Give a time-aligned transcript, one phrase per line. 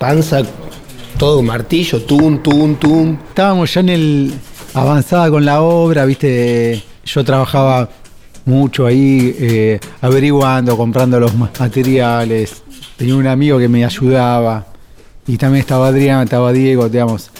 [0.00, 0.40] panza,
[1.18, 3.18] todo martillo, tum, tum, tum.
[3.28, 4.32] Estábamos ya en el
[4.72, 7.86] avanzada con la obra, viste, yo trabajaba
[8.46, 12.62] mucho ahí eh, averiguando, comprando los materiales.
[12.96, 14.66] Tenía un amigo que me ayudaba.
[15.26, 17.30] Y también estaba Adrián, estaba Diego, digamos.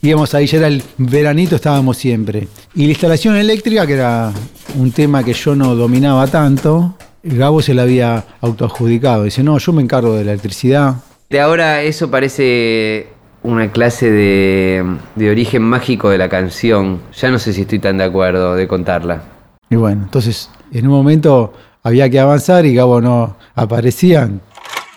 [0.00, 2.48] Íbamos ahí, ya era el veranito, estábamos siempre.
[2.74, 4.32] Y la instalación eléctrica, que era
[4.78, 9.24] un tema que yo no dominaba tanto, Gabo se la había autoadjudicado.
[9.24, 10.96] Dice, no, yo me encargo de la electricidad.
[11.28, 13.08] De ahora eso parece
[13.42, 14.84] una clase de,
[15.16, 17.00] de origen mágico de la canción.
[17.16, 19.22] Ya no sé si estoy tan de acuerdo de contarla.
[19.68, 24.40] Y bueno, entonces en un momento había que avanzar y Gabo no aparecían.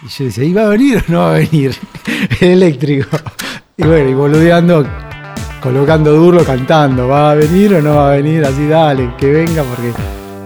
[0.03, 1.75] Y yo decía, ¿iba a venir o no va a venir?
[2.41, 3.17] El eléctrico.
[3.75, 4.85] Y bueno, y boludeando,
[5.63, 8.45] colocando duro, cantando, ¿va a venir o no va a venir?
[8.45, 9.93] Así dale, que venga porque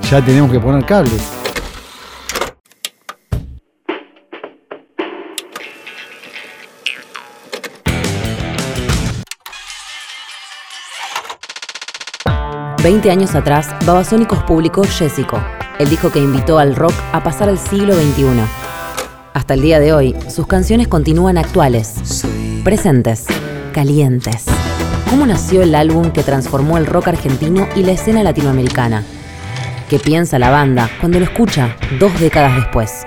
[0.09, 1.42] ya tenemos que poner cables.
[12.84, 15.42] Veinte años atrás, Babasónicos publicó Jessico,
[15.80, 18.26] el disco que invitó al rock a pasar al siglo XXI.
[19.34, 22.26] Hasta el día de hoy, sus canciones continúan actuales,
[22.66, 23.26] presentes,
[23.72, 24.48] calientes.
[25.09, 29.06] ¿Cómo nació el álbum que transformó el rock argentino y la escena latinoamericana?
[29.89, 33.06] ¿Qué piensa la banda cuando lo escucha dos décadas después?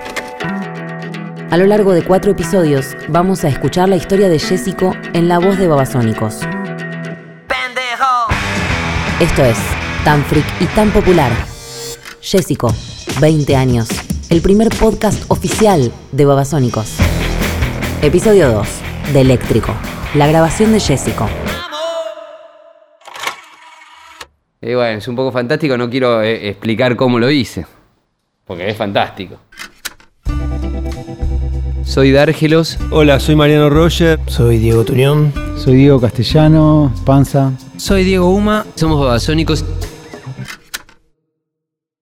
[1.51, 5.37] A lo largo de cuatro episodios vamos a escuchar la historia de Jessico en la
[5.37, 6.39] voz de Babasónicos.
[9.19, 9.57] Esto es
[10.05, 11.31] Tan Freak y Tan Popular.
[12.21, 12.71] Jessico,
[13.19, 13.87] 20 años.
[14.29, 16.97] El primer podcast oficial de Babasónicos.
[18.03, 18.67] Episodio 2.
[19.13, 19.73] De Eléctrico.
[20.13, 21.27] La grabación de Jessico.
[24.61, 27.65] Y bueno, es un poco fantástico, no quiero eh, explicar cómo lo hice,
[28.45, 29.37] porque es fantástico.
[31.83, 32.77] Soy Dárgelos.
[32.91, 34.19] Hola, soy Mariano Roger.
[34.27, 35.33] Soy Diego Tuñón.
[35.57, 37.51] Soy Diego Castellano, Panza.
[37.77, 38.65] Soy Diego Uma.
[38.75, 39.63] Somos babasónicos.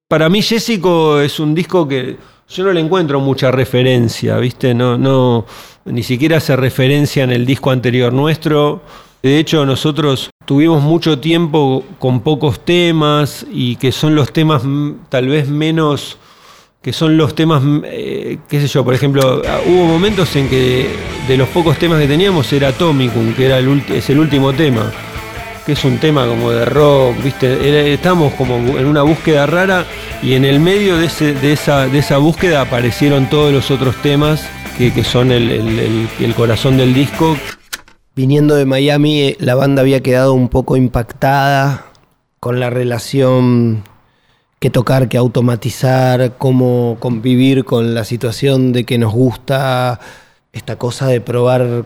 [0.07, 4.73] Para mí, Jessico es un disco que yo no le encuentro mucha referencia, ¿viste?
[4.73, 5.45] No, no,
[5.85, 8.81] ni siquiera hace referencia en el disco anterior nuestro.
[9.23, 14.61] De hecho, nosotros tuvimos mucho tiempo con pocos temas y que son los temas
[15.09, 16.17] tal vez menos
[16.83, 20.87] que son los temas, eh, qué sé yo, por ejemplo, hubo momentos en que
[21.27, 24.53] de los pocos temas que teníamos era Atomicum, que era el ulti- es el último
[24.53, 24.93] tema,
[25.65, 27.93] que es un tema como de rock, ¿viste?
[27.93, 29.85] Estamos como en una búsqueda rara
[30.21, 33.95] y en el medio de, ese- de esa, de esa búsqueda aparecieron todos los otros
[34.03, 34.45] temas
[34.77, 37.35] que, que son el, el- el- el corazón del disco.
[38.15, 41.85] Viniendo de Miami, eh, la banda había quedado un poco impactada
[42.39, 43.83] con la relación
[44.59, 49.99] que tocar, que automatizar, cómo convivir con la situación de que nos gusta
[50.53, 51.85] esta cosa de probar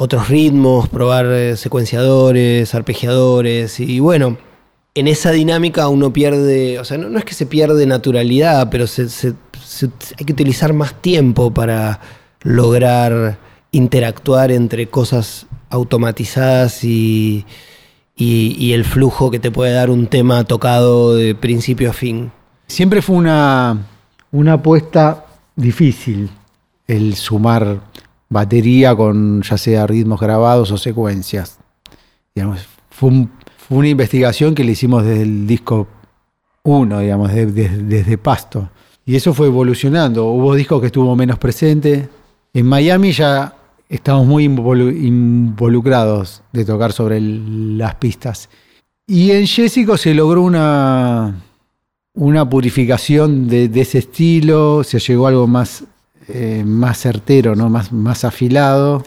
[0.00, 4.38] otros ritmos, probar eh, secuenciadores, arpegiadores y bueno,
[4.94, 8.86] en esa dinámica uno pierde, o sea, no, no es que se pierde naturalidad, pero
[8.86, 9.34] se-
[10.18, 12.00] hay que utilizar más tiempo para
[12.42, 13.38] lograr
[13.72, 17.44] interactuar entre cosas automatizadas y,
[18.16, 22.30] y- y el flujo que te puede dar un tema tocado de principio a fin.
[22.68, 23.86] Siempre fue una,
[24.30, 25.26] una apuesta
[25.56, 26.30] difícil
[26.86, 27.80] el sumar
[28.28, 31.58] batería con ya sea ritmos grabados o secuencias.
[32.34, 35.86] Digamos, fue, un- fue una investigación que le hicimos desde el disco
[36.62, 38.70] 1, digamos, de- de- desde Pasto.
[39.06, 40.26] Y eso fue evolucionando.
[40.26, 42.08] Hubo discos que estuvo menos presente.
[42.52, 43.54] En Miami ya
[43.88, 48.48] estamos muy involu- involucrados de tocar sobre las pistas.
[49.06, 51.34] Y en Jessico se logró una,
[52.14, 55.84] una purificación de, de ese estilo, se llegó a algo más,
[56.28, 57.68] eh, más certero, ¿no?
[57.68, 59.02] más, más afilado.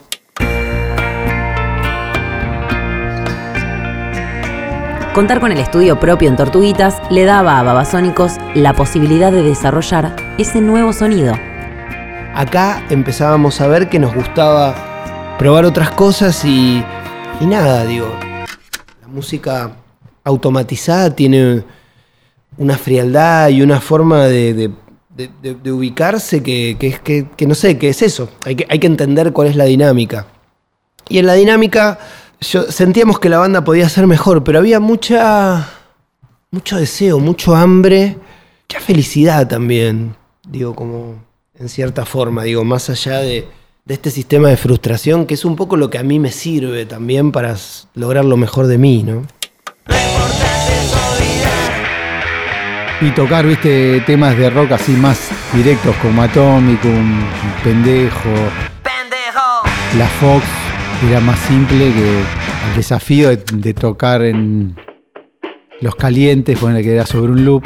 [5.14, 10.16] Contar con el estudio propio en Tortuguitas le daba a Babasónicos la posibilidad de desarrollar
[10.38, 11.34] ese nuevo sonido.
[12.34, 16.82] Acá empezábamos a ver que nos gustaba probar otras cosas y,
[17.40, 18.08] y nada, digo,
[19.02, 19.72] la música
[20.24, 21.62] automatizada tiene
[22.56, 24.70] una frialdad y una forma de, de-
[25.16, 28.28] de- ubicarse que, que que, que no sé, que es eso.
[28.44, 30.26] Hay que, hay que entender cuál es la dinámica.
[31.08, 31.98] Y en la dinámica
[32.40, 35.68] yo, sentíamos que la banda podía ser mejor, pero había mucha,
[36.50, 38.16] mucho deseo, mucho hambre,
[38.68, 40.16] mucha felicidad también.
[40.48, 41.22] Digo, como
[41.58, 43.46] en cierta forma, digo, más allá de,
[43.84, 46.86] de este sistema de frustración, que es un poco lo que a mí me sirve
[46.86, 47.56] también para
[47.94, 49.26] lograr lo mejor de mí, ¿no?
[53.02, 57.20] Y tocar, viste, temas de rock así más directos como Atomicum,
[57.64, 58.30] Pendejo.
[59.98, 60.44] la Fox
[61.08, 64.76] era más simple que el desafío de, de tocar en
[65.80, 67.64] los calientes, poner que era sobre un loop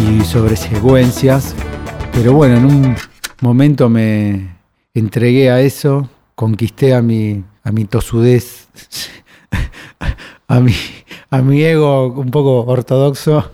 [0.00, 1.54] y sobre secuencias.
[2.12, 2.96] Pero bueno, en un
[3.42, 4.56] momento me
[4.94, 8.68] entregué a eso, conquisté a mi, a mi tosudez,
[10.48, 10.74] a mi,
[11.28, 13.50] a mi ego un poco ortodoxo,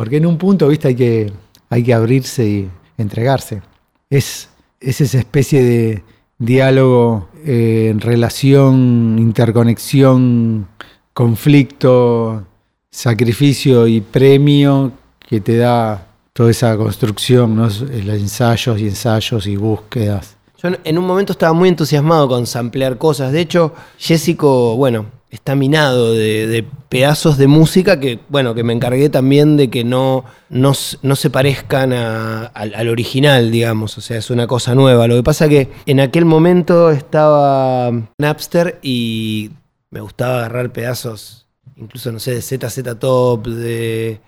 [0.00, 1.32] porque en un punto, viste, hay que,
[1.68, 3.60] hay que abrirse y entregarse.
[4.08, 4.48] Es,
[4.80, 6.02] es esa especie de
[6.38, 10.68] diálogo, eh, relación, interconexión,
[11.12, 12.46] conflicto,
[12.90, 20.38] sacrificio y premio que te da toda esa construcción, los ensayos y ensayos y búsquedas.
[20.62, 23.32] Yo en un momento estaba muy entusiasmado con samplear cosas.
[23.32, 29.08] De hecho, Jessico, bueno, está minado de, pedazos de música que, bueno, que me encargué
[29.08, 30.72] también de que no, no,
[31.02, 33.96] no se parezcan al original, digamos.
[33.96, 35.06] O sea, es una cosa nueva.
[35.06, 39.50] Lo que pasa que en aquel momento estaba Napster y
[39.90, 44.20] me gustaba agarrar pedazos, incluso, no sé, de ZZ Top, de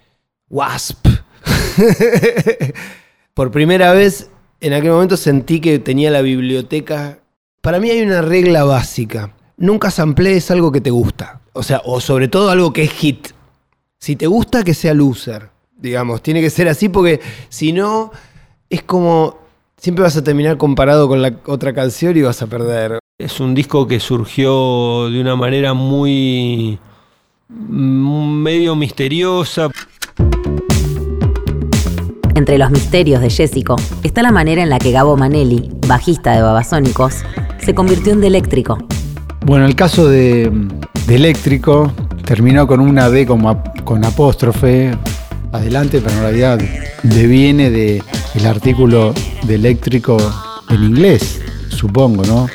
[0.48, 1.06] Wasp.
[3.34, 7.18] Por primera vez, en aquel momento sentí que tenía la biblioteca.
[7.60, 9.34] Para mí hay una regla básica.
[9.62, 11.40] Nunca samplees algo que te gusta.
[11.52, 13.28] O sea, o sobre todo algo que es hit.
[14.00, 15.50] Si te gusta, que sea loser.
[15.76, 18.10] Digamos, tiene que ser así porque si no,
[18.68, 19.38] es como.
[19.76, 22.98] Siempre vas a terminar comparado con la otra canción y vas a perder.
[23.18, 26.80] Es un disco que surgió de una manera muy
[27.48, 29.70] mm, medio misteriosa.
[32.34, 36.42] Entre los misterios de Jessico está la manera en la que Gabo Manelli, bajista de
[36.42, 37.22] Babasónicos,
[37.60, 38.78] se convirtió en de eléctrico.
[39.44, 40.50] Bueno, el caso de,
[41.06, 41.92] de eléctrico
[42.24, 44.92] terminó con una D como con apóstrofe
[45.50, 46.60] adelante, pero en realidad
[47.02, 48.02] deviene de
[48.34, 49.12] el artículo
[49.42, 50.16] de eléctrico
[50.70, 52.46] en inglés, supongo, ¿no?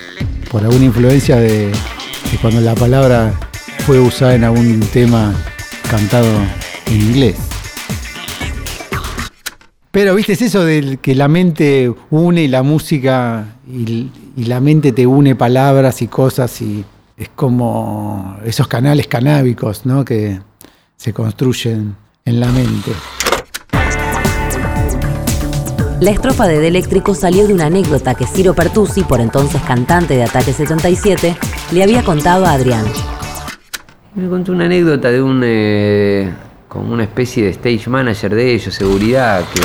[0.50, 3.34] Por alguna influencia de, de cuando la palabra
[3.86, 5.36] fue usada en algún tema
[5.90, 6.28] cantado
[6.88, 7.36] en inglés.
[9.92, 14.62] Pero viste, es eso del que la mente une y la música y, y la
[14.62, 16.86] mente te une palabras y cosas y
[17.18, 20.06] es como esos canales canábicos, ¿no?
[20.06, 20.40] Que
[20.96, 22.92] se construyen en la mente.
[26.00, 30.16] La estrofa de De Eléctrico salió de una anécdota que Ciro Pertusi, por entonces cantante
[30.16, 31.36] de Ataque 77,
[31.72, 32.86] le había contado a Adrián.
[34.14, 35.42] Me contó una anécdota de un.
[35.44, 36.32] eh,
[36.68, 39.62] como una especie de stage manager de ellos, seguridad, que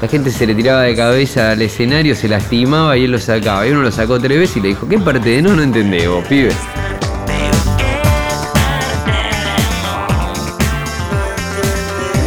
[0.00, 3.66] la gente se le tiraba de cabeza al escenario, se lastimaba y él lo sacaba.
[3.66, 5.54] Y uno lo sacó tres veces y le dijo: ¿Qué parte de no?
[5.56, 6.52] No entendés vos, pibe.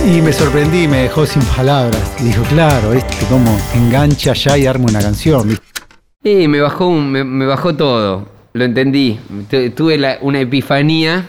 [0.05, 2.01] Y me sorprendí, me dejó sin palabras.
[2.19, 5.57] Y dijo, claro, este como engancha ya y arma una canción.
[6.23, 9.19] Y me bajó, un- me, me bajó todo, lo entendí.
[9.49, 11.25] Tu- Tuve la- una epifanía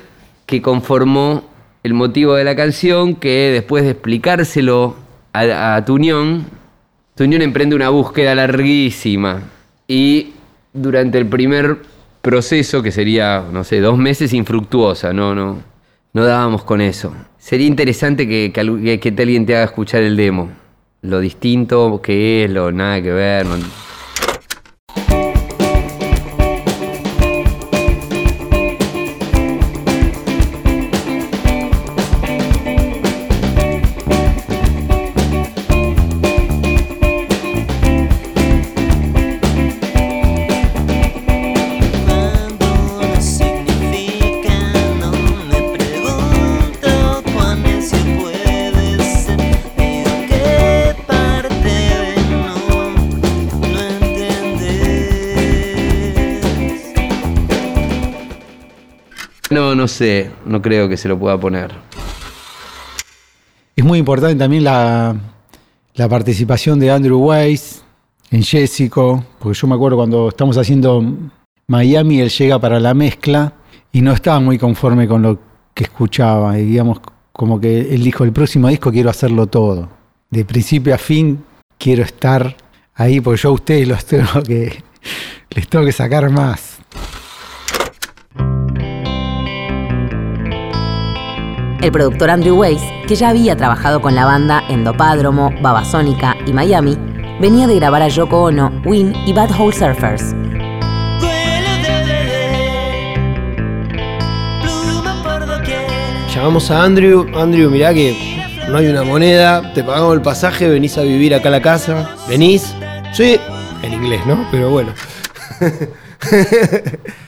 [0.46, 1.44] que conformó
[1.82, 4.96] el motivo de la canción, que después de explicárselo
[5.32, 6.46] a, a Tuñón,
[7.14, 9.42] Tuñón emprende una búsqueda larguísima.
[9.88, 10.32] Y
[10.72, 11.78] durante el primer
[12.22, 15.58] proceso, que sería, no sé, dos meses, infructuosa, no, no,
[16.12, 17.14] no dábamos con eso.
[17.38, 20.50] Sería interesante que, que, que- alguien te haga escuchar el demo.
[21.02, 23.44] Lo distinto que es, lo nada que ver.
[23.46, 23.56] no
[59.82, 61.72] No, sé, no creo que se lo pueda poner.
[63.74, 65.16] Es muy importante también la,
[66.08, 67.82] participación de Andrew Weiss
[68.30, 71.04] en Jessico, porque yo me acuerdo cuando estamos haciendo
[71.66, 73.54] Miami, él llega para la mezcla
[73.90, 75.40] y no estaba muy conforme con lo
[75.74, 76.54] que escuchaba.
[76.54, 77.00] Digamos,
[77.32, 79.88] como que él dijo, el próximo disco quiero hacerlo todo.
[80.30, 81.42] De principio a fin
[81.76, 82.56] quiero estar
[82.94, 84.80] ahí, porque yo a ustedes los tengo que,
[85.50, 86.71] les tengo que sacar más.
[91.82, 96.96] El productor Andrew Weiss, que ya había trabajado con la banda Endopádromo, Babasónica y Miami,
[97.40, 100.32] venía de grabar a Yoko Ono, Win y Bad Hole Surfers.
[106.32, 107.26] Llamamos a Andrew.
[107.36, 108.16] Andrew, mirá que
[108.68, 109.74] no hay una moneda.
[109.74, 112.14] Te pagamos el pasaje, venís a vivir acá a la casa.
[112.28, 112.76] ¿Venís?
[113.12, 113.40] Sí.
[113.82, 114.46] En inglés, ¿no?
[114.52, 114.92] Pero bueno.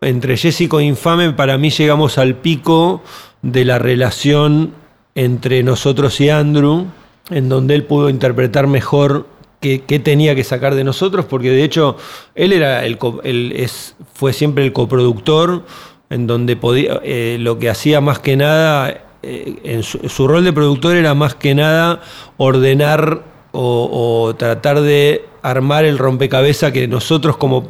[0.00, 3.02] Entre Jessico e Infame, para mí llegamos al pico
[3.42, 4.72] de la relación
[5.16, 6.86] entre nosotros y Andrew,
[7.30, 9.26] en donde él pudo interpretar mejor
[9.60, 11.96] qué, tenía que sacar de nosotros, porque de hecho
[12.36, 13.68] él era el, él
[14.14, 15.64] fue siempre el coproductor,
[16.10, 20.52] en donde podía, eh, lo que hacía más que nada, eh, en su, rol de
[20.52, 22.02] productor era más que nada
[22.36, 27.68] ordenar o, o tratar de armar el rompecabezas que nosotros como,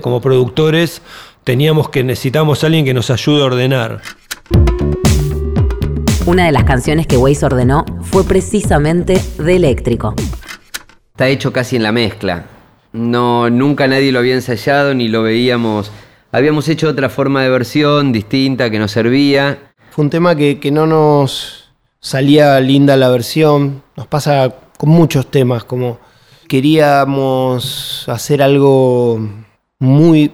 [0.00, 1.02] como productores
[1.48, 4.02] teníamos que necesitamos a alguien que nos ayude a ordenar.
[6.26, 10.14] Una de las canciones que Waze ordenó fue precisamente de Eléctrico.
[11.12, 12.44] Está hecho casi en la mezcla.
[12.92, 15.90] No, nunca nadie lo había ensayado ni lo veíamos.
[16.32, 19.72] Habíamos hecho otra forma de versión distinta que nos servía.
[19.88, 23.82] Fue un tema que, que no nos salía linda la versión.
[23.96, 25.98] Nos pasa con muchos temas, como
[26.46, 29.18] queríamos hacer algo
[29.78, 30.30] muy,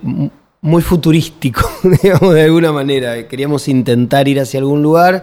[0.64, 1.60] muy futurístico,
[2.02, 3.28] digamos, de alguna manera.
[3.28, 5.22] Queríamos intentar ir hacia algún lugar.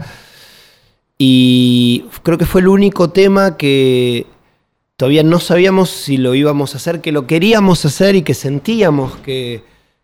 [1.17, 4.27] Y creo que fue el único tema que
[4.97, 9.15] todavía no sabíamos si lo íbamos a hacer, que lo queríamos hacer y que sentíamos
[9.17, 9.63] que,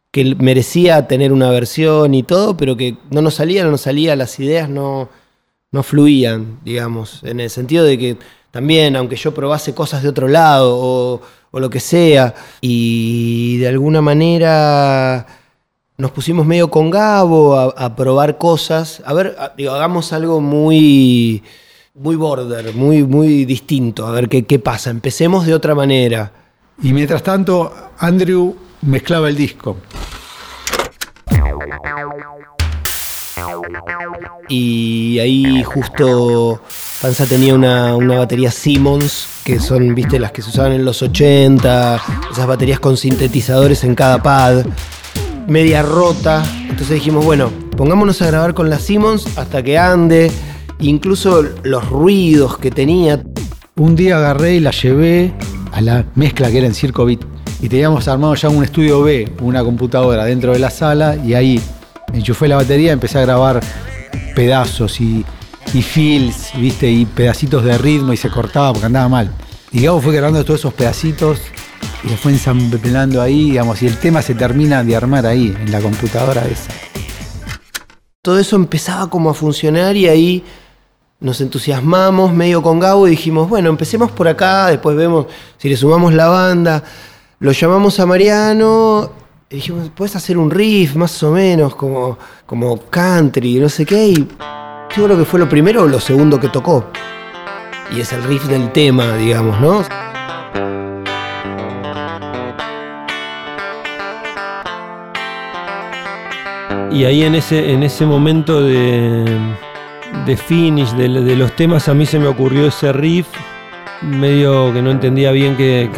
[0.09, 4.15] que merecía tener una versión y todo, pero que no nos salía, no nos salía,
[4.15, 5.07] las ideas no,
[5.71, 8.17] no fluían, digamos, en el sentido de que
[8.49, 13.67] también, aunque yo probase cosas de otro lado o, o lo que sea, y de
[13.69, 15.25] alguna manera
[15.97, 20.41] nos pusimos medio con Gabo a, a probar cosas, a ver, a- digo, hagamos algo
[20.41, 21.43] muy,
[21.95, 26.31] muy border, muy, muy distinto, a ver qué, qué pasa, empecemos de otra manera.
[26.83, 29.77] Y mientras tanto, Andrew mezclaba el disco.
[34.49, 36.61] Y ahí justo
[37.01, 41.03] Panza tenía una, una batería Simmons, que son, viste, las que se usaban en los
[41.03, 42.01] 80,
[42.31, 44.65] esas baterías con sintetizadores en cada pad,
[45.47, 46.43] media rota.
[46.61, 50.31] Entonces dijimos, bueno, pongámonos a grabar con la Simmons hasta que ande.
[50.79, 53.23] Incluso los ruidos que tenía.
[53.75, 55.33] Un día agarré y la llevé
[55.73, 57.07] a la mezcla que era en Circo.
[57.07, 57.19] Y
[57.69, 61.61] teníamos armado ya un estudio B, una computadora dentro de la sala, y ahí
[62.11, 63.61] enchufé la batería, empecé a grabar
[64.35, 65.23] pedazos y,
[65.73, 66.89] y fills, ¿viste?
[66.89, 69.31] Y pedacitos de ritmo y se cortaba porque andaba mal.
[69.71, 71.39] Y Gabo fue grabando todos esos pedacitos
[72.03, 75.71] y lo fue ensamblando ahí, digamos, y el tema se termina de armar ahí, en
[75.71, 76.71] la computadora esa.
[78.21, 80.43] todo eso empezaba como a funcionar y ahí
[81.19, 85.25] nos entusiasmamos medio con Gabo y dijimos, bueno, empecemos por acá, después vemos
[85.57, 86.83] si le sumamos la banda.
[87.39, 89.11] Lo llamamos a Mariano
[89.49, 94.09] y dijimos, ¿puedes hacer un riff más o menos como, como country, no sé qué?
[94.09, 94.27] Y
[94.97, 96.89] yo creo que fue lo primero o lo segundo que tocó.
[97.91, 99.83] Y es el riff del tema, digamos, ¿no?
[106.91, 109.25] Y ahí en ese, en ese momento de,
[110.25, 113.27] de finish de, los temas a mí se me ocurrió ese riff,
[114.01, 115.89] medio que no entendía bien qué-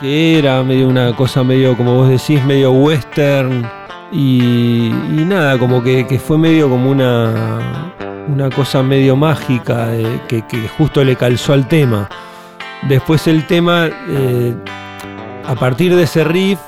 [0.00, 3.68] qué era, medio una cosa medio, como vos decís, medio western.
[4.12, 4.90] Y,
[5.26, 7.94] nada, como que, fue medio como una,
[8.28, 12.08] una cosa medio mágica eh, que, que justo le calzó al tema.
[12.88, 14.54] Después el tema, eh,
[15.44, 16.60] a partir de ese riff,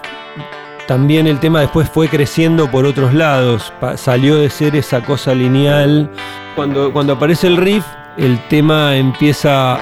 [0.88, 6.11] también el tema después fue creciendo por otros lados, salió de ser esa cosa lineal.
[6.57, 7.85] Cuando, cuando aparece el riff,
[8.16, 9.78] el tema empieza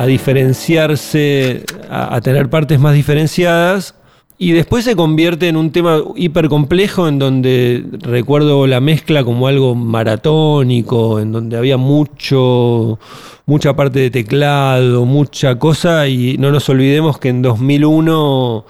[0.00, 3.94] a, diferenciarse, a tener partes más diferenciadas.
[4.36, 9.46] Y después se convierte en un tema hiper complejo en donde recuerdo la mezcla como
[9.46, 12.98] algo maratónico, en donde había mucho,
[13.46, 18.64] mucha parte de teclado, mucha cosa y no nos olvidemos que en 2001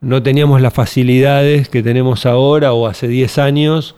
[0.00, 3.96] no teníamos las facilidades que tenemos ahora o hace 10 años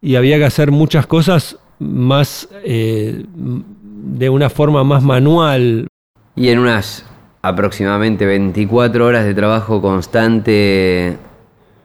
[0.00, 5.86] y había que hacer muchas cosas más eh, de una forma más manual.
[6.34, 7.04] Y en unas
[7.42, 11.16] aproximadamente 24 horas de trabajo constante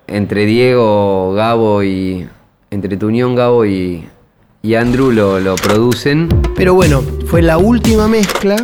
[0.06, 2.28] entre Diego, Gabo y.
[2.70, 4.08] entre tu unión, Gabo y,
[4.62, 6.30] y Andrew lo, lo producen.
[6.56, 8.56] Pero bueno, fue la última mezcla.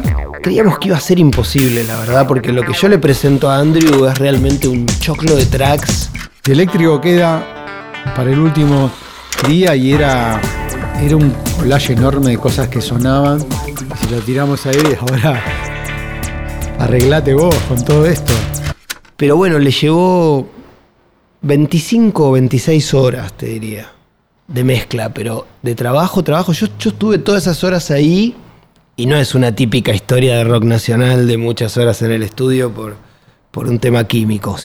[0.41, 3.57] Creíamos que iba a ser imposible, la verdad, porque lo que yo le presento a
[3.57, 6.11] Andrew es realmente un choclo de tracks.
[6.45, 7.41] Y eléctrico queda
[8.15, 8.91] para el último
[9.47, 10.41] día y era,
[11.01, 13.39] era un collage enorme de cosas que sonaban.
[13.39, 15.41] Si lo tiramos a él, ahora
[16.83, 18.33] arreglate vos con todo esto.
[19.15, 20.49] Pero bueno, le llevó
[21.41, 23.91] 25 o 26 horas, te diría,
[24.47, 26.51] de mezcla, pero de trabajo, trabajo.
[26.51, 28.35] Yo, yo estuve todas esas horas ahí
[28.95, 32.71] y no es una típica historia de rock nacional de muchas horas en el estudio
[32.71, 32.97] por,
[33.51, 34.59] por un tema químico.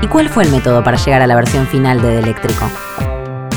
[0.00, 2.70] ¿Y cuál fue el método para llegar a la versión final de De Eléctrico?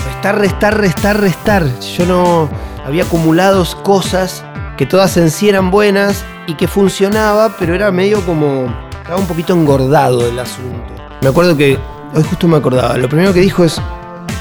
[0.06, 1.80] Restar, restar, restar, restar.
[1.98, 2.50] Yo no
[2.86, 4.44] había acumulados cosas
[4.78, 8.66] que todas en sí eran buenas y que funcionaba, pero era medio como.
[9.02, 10.94] Estaba un poquito engordado el asunto.
[11.22, 11.78] Me acuerdo que.
[12.14, 12.98] Hoy justo me acordaba.
[12.98, 13.82] Lo primero que dijo es.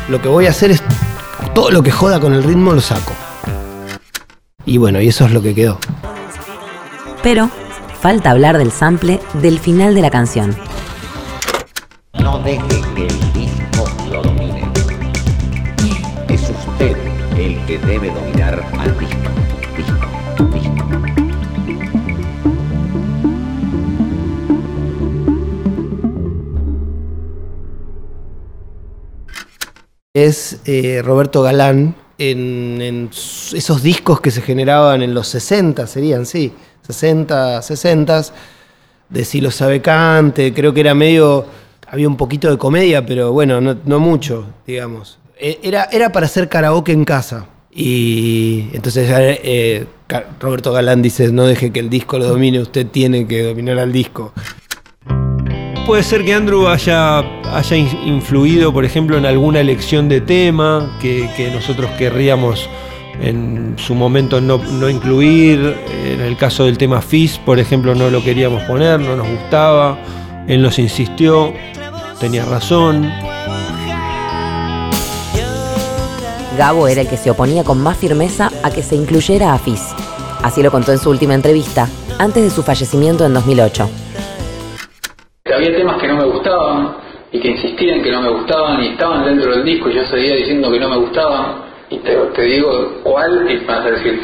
[0.09, 0.83] Lo que voy a hacer es.
[1.55, 3.13] Todo lo que joda con el ritmo lo saco.
[4.67, 5.79] Y bueno, y eso es lo que quedó.
[7.23, 7.51] Pero
[8.01, 10.57] falta hablar del sample del final de la canción.
[12.21, 14.71] No deje que el disco lo domine.
[16.29, 16.97] Es usted
[17.37, 19.17] el que debe dominar al disco.
[19.77, 20.24] Disco, disco.
[30.15, 36.53] Es eh, Roberto Galán en, esos discos que se generaban en los 60, serían, sí,
[36.87, 38.23] 60, 60,
[39.09, 41.45] de Si lo sabe Cante, creo que era medio,
[41.89, 45.19] había un poquito de comedia, pero bueno, no, no mucho, digamos.
[45.37, 47.47] E- Era, era para hacer karaoke en casa.
[47.75, 52.87] Y entonces eh, Ca- Roberto Galán dice, no deje que el disco lo domine, usted
[52.87, 54.33] tiene que dominar al disco.
[55.87, 57.19] Puede ser que Andrew haya,
[57.53, 62.69] haya in- influido, por ejemplo, en alguna elección de tema que, que nosotros querríamos
[63.21, 65.75] en su momento no, no incluir.
[66.07, 69.99] En el caso del tema Fizz, por ejemplo, no lo queríamos poner, no nos gustaba.
[70.49, 71.53] Él nos insistió,
[72.21, 73.11] tenía razón.
[76.57, 79.95] Gabo era el que se oponía con más firmeza a que se incluyera a Fizz.
[80.43, 83.89] Así lo contó en su última entrevista, antes de su fallecimiento en 2008.
[85.53, 86.97] Había temas que no me gustaban
[87.33, 90.37] y que insistían que no me gustaban y estaban dentro del disco y yo seguía
[90.37, 91.65] diciendo que no me gustaban.
[91.91, 94.21] Y te, digo cuál y vas a decir,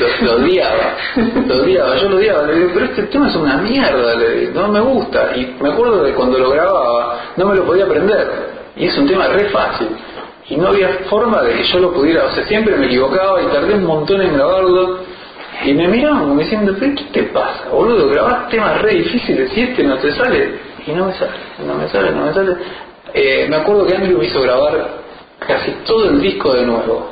[0.00, 0.96] lo, lo odiaba,
[1.46, 4.60] lo odiaba, yo lo odiaba, le digo, pero este tema es una mierda, le digo,
[4.60, 8.54] no me gusta y me acuerdo de cuando lo grababa no me lo podía aprender.
[8.76, 9.88] Y es un tema re fácil
[10.48, 13.46] y no había forma de que yo lo pudiera, o sea, siempre me equivocaba y
[13.46, 14.98] tardé un montón en grabarlo
[15.64, 18.08] y me miraban como diciendo, "¿Pero ¿qué te pasa, boludo?
[18.08, 20.58] Grabás temas re difíciles y este no te sale.
[20.86, 21.32] Y no me sale,
[21.66, 22.56] no me sale, no me sale.
[23.14, 25.04] Eh, me acuerdo que Andrew me hizo grabar
[25.38, 27.10] casi todo el disco de nuevo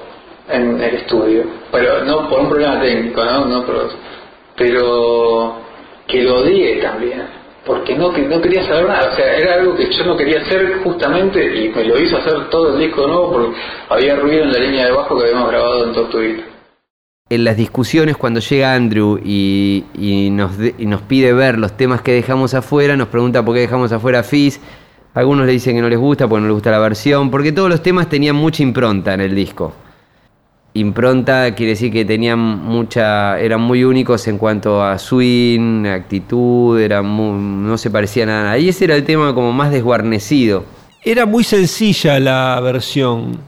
[0.48, 1.44] en el estudio.
[1.70, 3.46] Pero no por un problema técnico, ¿no?
[3.46, 3.88] no pero,
[4.56, 5.54] pero
[6.06, 7.41] que lo odié también.
[7.66, 9.10] Porque no, no quería saber nada.
[9.12, 12.50] O sea, era algo que yo no quería hacer justamente y me lo hizo hacer
[12.50, 13.56] todo el disco nuevo porque
[13.88, 16.42] había ruido en la línea de bajo que habíamos grabado en Tortuguita.
[17.30, 19.84] En las discusiones, cuando llega Andrew y,
[20.32, 23.90] nos, y nos pide ver los temas que dejamos afuera, nos pregunta por qué dejamos
[23.92, 24.60] afuera Fizz.
[25.14, 27.70] Algunos le dicen que no les gusta porque no les gusta la versión, porque todos
[27.70, 29.72] los temas tenían mucha impronta en el disco.
[30.74, 37.66] Impronta quiere decir que tenían mucha, eran muy únicos en cuanto a swing, actitud, eran
[37.66, 38.58] no se parecían a nada.
[38.58, 40.64] Y ese era el tema como más desguarnecido.
[41.04, 43.38] Era muy sencilla la versión,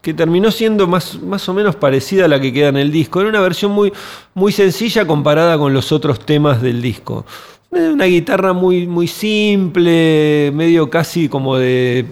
[0.00, 3.20] que terminó siendo más, más o menos parecida a la que queda en el disco.
[3.20, 3.92] Era una versión muy,
[4.34, 7.24] muy sencilla comparada con los otros temas del disco.
[7.70, 12.06] Una guitarra muy, muy simple, medio casi como de.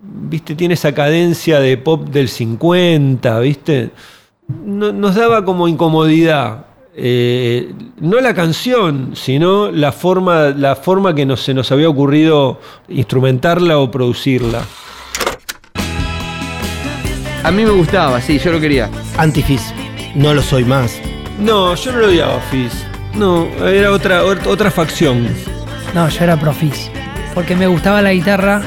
[0.00, 0.54] ¿Viste?
[0.54, 3.90] Tiene esa cadencia de pop del 50, ¿viste?
[4.64, 6.66] No- nos daba como incomodidad.
[6.94, 12.60] Eh, no la canción, sino la forma, la forma que nos- se nos había ocurrido
[12.88, 14.62] instrumentarla o producirla.
[17.44, 18.90] A mí me gustaba, sí, yo lo quería.
[19.16, 19.72] Antifizz,
[20.14, 21.00] no lo soy más.
[21.40, 22.84] No, yo no lo odiaba a Fizz.
[23.14, 25.28] No, era otra, ot- otra facción.
[25.94, 26.90] No, yo era profis.
[27.34, 28.60] Porque me gustaba la guitarra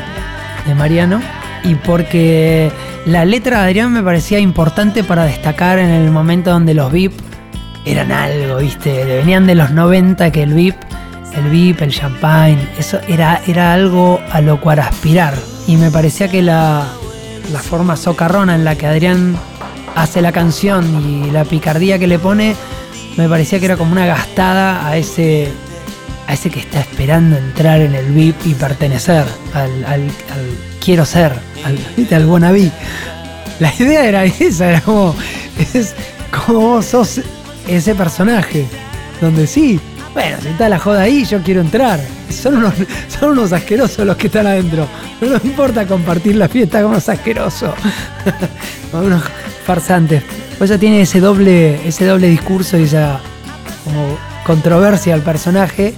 [0.66, 1.22] de Mariano
[1.64, 2.72] y porque
[3.06, 7.14] la letra de Adrián me parecía importante para destacar en el momento donde los VIP
[7.86, 9.06] eran algo, ¿viste?
[9.06, 10.76] Venían de los 90 que el VIP,
[11.34, 15.34] el VIP, el champagne, eso era, era algo a lo cual aspirar.
[15.68, 16.88] Y me parecía que la,
[17.52, 19.36] la forma socarrona en la que Adrián
[19.96, 22.56] hace la canción y la picardía que le pone,
[23.18, 25.52] me parecía que era como una gastada a ese
[26.32, 30.02] a ese que está esperando entrar en el VIP y pertenecer al,
[30.80, 31.34] quiero ser,
[31.66, 31.78] al,
[32.10, 32.72] al wannabe.
[33.60, 35.14] La idea era esa, era como,
[35.74, 35.94] es
[36.32, 37.20] como vos sos
[37.68, 38.66] ese personaje,
[39.20, 39.78] donde sí,
[40.14, 42.00] bueno, si está la joda ahí, yo quiero entrar.
[42.30, 42.76] Son unos,
[43.20, 44.88] son unos asquerosos los que están adentro.
[45.20, 47.74] No importa compartir la fiesta con unos asquerosos.
[48.92, 49.24] con unos
[49.66, 50.24] farsantes.
[50.58, 53.20] Pues ella tiene ese doble, ese doble discurso y esa
[53.84, 55.94] como controversia al personaje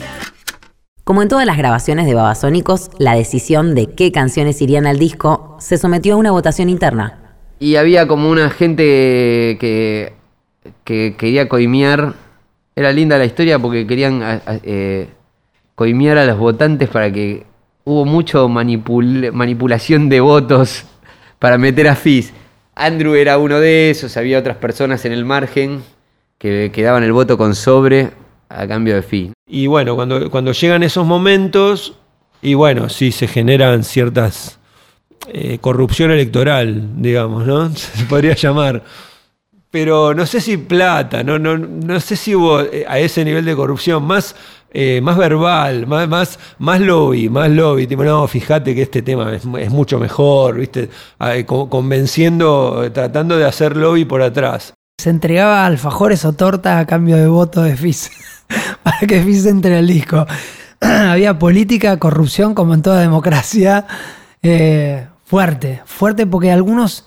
[1.03, 5.57] Como en todas las grabaciones de Babasónicos, la decisión de qué canciones irían al disco
[5.59, 7.35] se sometió a una votación interna.
[7.59, 8.83] Y había como una gente
[9.59, 10.13] que,
[10.83, 12.13] que quería coimear
[12.75, 14.21] Era linda la historia porque querían
[14.63, 15.09] eh,
[15.75, 17.45] coimear a los votantes para que
[17.83, 20.85] hubo mucho manipul- manipulación de votos
[21.39, 22.31] para meter a Fizz.
[22.75, 25.83] Andrew era uno de esos, había otras personas en el margen
[26.39, 28.11] que, que daban el voto con sobre
[28.55, 29.31] a cambio de Fizz.
[29.47, 31.93] Y bueno, cuando, cuando llegan esos momentos,
[32.41, 34.59] y bueno, sí se generan ciertas
[35.27, 37.69] eh, corrupción electoral, digamos, ¿no?
[37.75, 38.83] Se podría llamar.
[39.71, 43.43] Pero no sé si plata, no, no, no sé si hubo eh, a ese nivel
[43.45, 44.35] de corrupción, más,
[44.71, 47.87] eh, más verbal, más, más, más lobby, más lobby.
[47.87, 50.89] Tipo, no, fíjate que este tema es, mucho mejor, ¿viste?
[51.17, 54.73] Ah, eh, co- convenciendo, tratando de hacer lobby por atrás.
[54.97, 58.11] Se entregaba alfajores o torta a cambio de voto de Fizz.
[58.83, 60.25] para que Fizz entre al disco.
[60.79, 63.85] Había política, corrupción, como en toda democracia.
[64.41, 67.05] eh, fuerte, fuerte porque algunos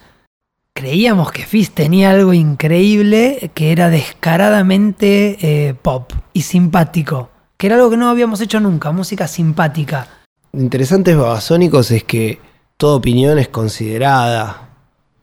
[0.74, 7.30] creíamos que Fizz tenía algo increíble que era descaradamente eh, pop y simpático.
[7.56, 10.06] Que era algo que no habíamos hecho nunca, música simpática.
[10.52, 12.40] Lo interesante de Babasónicos es que
[12.76, 14.65] toda opinión es considerada,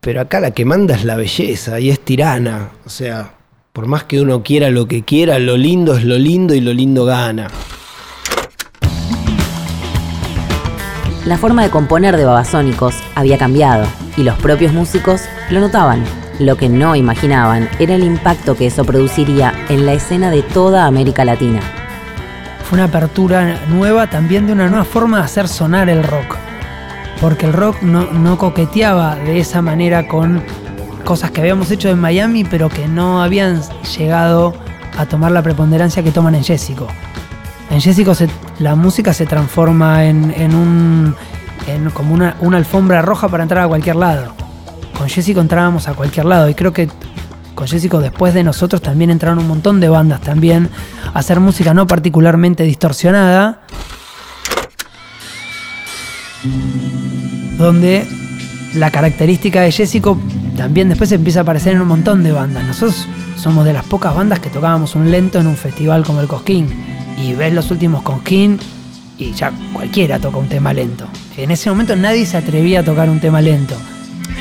[0.04, 2.68] pero acá la que manda es la belleza y es tirana.
[2.84, 3.32] O sea,
[3.72, 6.74] por más que uno quiera lo que quiera, lo lindo es lo lindo y lo
[6.74, 7.48] lindo gana.
[11.24, 13.86] La forma de componer de Babasónicos había cambiado
[14.18, 16.04] y los propios músicos lo notaban.
[16.38, 20.84] Lo que no imaginaban era el impacto que eso produciría en la escena de toda
[20.84, 21.60] América Latina.
[22.64, 26.36] Fue una apertura nueva también de una nueva forma de hacer sonar el rock.
[27.20, 30.42] Porque el rock no, no coqueteaba de esa manera con
[31.04, 33.60] cosas que habíamos hecho en Miami, pero que no habían
[33.96, 34.54] llegado
[34.98, 36.86] a tomar la preponderancia que toman en Jessico.
[37.70, 38.12] En Jessico
[38.58, 41.14] la música se transforma en, en un
[41.94, 44.34] como una, una alfombra roja para entrar a cualquier lado.
[44.96, 46.88] Con Jessico entrábamos a cualquier lado y creo que
[47.54, 50.68] con Jessico después de nosotros también entraron un montón de bandas también
[51.12, 53.60] a hacer música no particularmente distorsionada,
[57.58, 58.06] donde
[58.74, 60.18] la característica de Jessico
[60.56, 62.64] también después empieza a aparecer en un montón de bandas.
[62.64, 66.26] Nosotros somos de las pocas bandas que tocábamos un lento en un festival como el
[66.26, 66.68] Cosquín.
[67.22, 68.58] Y ves los últimos Cosquín
[69.18, 71.06] y ya cualquiera toca un tema lento.
[71.36, 73.76] En ese momento nadie se atrevía a tocar un tema lento.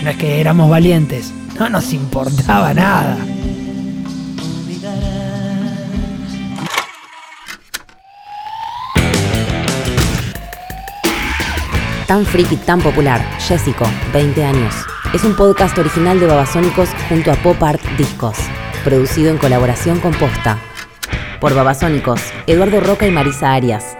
[0.03, 3.17] No es que éramos valientes, no nos importaba nada.
[12.13, 14.75] Tan friki, tan popular, Jessico, 20 años.
[15.15, 18.37] Es un podcast original de Babasónicos junto a Pop Art Discos,
[18.83, 20.59] producido en colaboración con Posta.
[21.41, 23.97] Por Babasónicos, Eduardo Roca y Marisa Arias.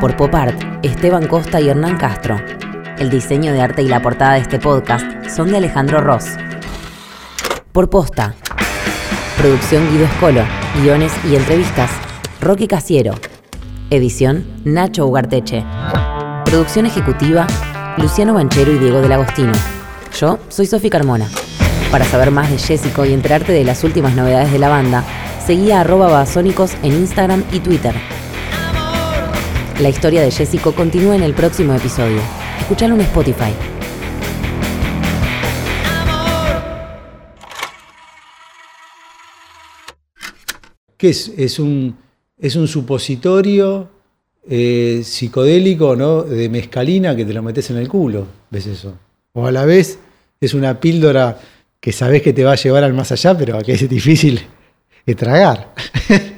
[0.00, 2.36] Por Pop Art, Esteban Costa y Hernán Castro.
[2.96, 6.36] El diseño de arte y la portada de este podcast son de Alejandro Ross.
[7.72, 8.36] Por Posta.
[9.36, 10.44] Producción Guido Escolo.
[10.80, 11.90] Guiones y entrevistas.
[12.40, 13.16] Roque Casiero.
[13.90, 15.64] Edición Nacho Ugarteche.
[16.48, 17.46] Producción ejecutiva,
[17.98, 19.52] Luciano Banchero y Diego del Agostino.
[20.18, 21.28] Yo soy Sofi Carmona.
[21.90, 25.04] Para saber más de Jessico y enterarte de las últimas novedades de la banda,
[25.44, 27.94] seguí a arroba babasónicos en Instagram y Twitter.
[29.78, 32.22] La historia de Jessico continúa en el próximo episodio.
[32.60, 33.52] Escuchalo en Spotify.
[40.96, 41.30] ¿Qué es?
[41.36, 41.94] Es un,
[42.38, 43.97] es un supositorio
[44.48, 46.22] eh, psicodélico, ¿no?
[46.22, 48.26] De mezcalina que te lo metes en el culo.
[48.50, 48.94] ¿Ves eso?
[49.32, 49.98] O a la vez
[50.40, 51.38] es una píldora
[51.80, 54.40] que sabes que te va a llevar al más allá, pero que es difícil
[55.06, 55.74] de tragar.